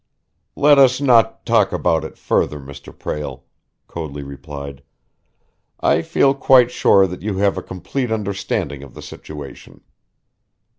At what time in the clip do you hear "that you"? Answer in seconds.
7.05-7.37